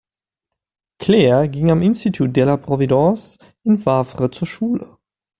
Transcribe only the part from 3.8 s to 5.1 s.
Wavre zur Schule.